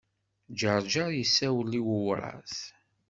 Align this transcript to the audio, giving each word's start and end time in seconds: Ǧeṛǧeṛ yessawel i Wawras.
Ǧeṛǧeṛ 0.59 1.09
yessawel 1.13 1.71
i 1.79 1.81
Wawras. 1.87 2.57